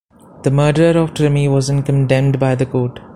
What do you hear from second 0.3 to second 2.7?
The murderer of Trimmi wasn't condemned by the